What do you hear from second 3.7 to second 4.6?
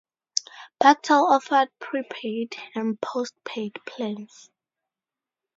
plans.